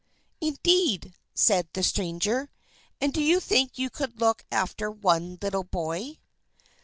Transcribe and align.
"Indeed!" 0.41 1.13
said 1.35 1.67
the 1.73 1.83
stranger. 1.83 2.49
"And 2.99 3.13
do 3.13 3.21
you 3.21 3.39
think 3.39 3.77
you 3.77 3.91
could 3.91 4.19
look 4.19 4.43
after 4.51 4.89
one 4.89 5.37
little 5.43 5.63
boy?" 5.63 6.17